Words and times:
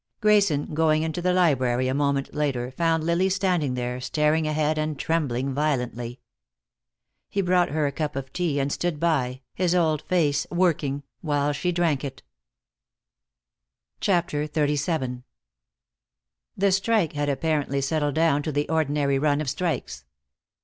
Grayson, 0.19 0.73
going 0.73 1.03
into 1.03 1.21
the 1.21 1.31
library 1.31 1.87
a 1.87 1.93
moment 1.93 2.33
later, 2.33 2.71
found 2.71 3.03
Lily 3.03 3.29
standing 3.29 3.75
there, 3.75 4.01
staring 4.01 4.47
ahead 4.47 4.79
and 4.79 4.97
trembling 4.97 5.53
violently. 5.53 6.19
He 7.29 7.39
brought 7.43 7.69
her 7.69 7.85
a 7.85 7.91
cup 7.91 8.15
of 8.15 8.33
tea, 8.33 8.59
and 8.59 8.71
stood 8.71 8.99
by, 8.99 9.41
his 9.53 9.75
old 9.75 10.01
face 10.01 10.47
working, 10.49 11.03
while 11.21 11.53
she 11.53 11.71
drank 11.71 12.03
it. 12.03 12.23
CHAPTER 13.99 14.47
XXXVII 14.47 15.21
The 16.57 16.71
strike 16.71 17.13
had 17.13 17.29
apparently 17.29 17.79
settled 17.79 18.15
down 18.15 18.41
to 18.41 18.51
the 18.51 18.67
ordinary 18.69 19.19
run 19.19 19.39
of 19.39 19.51
strikes. 19.51 20.05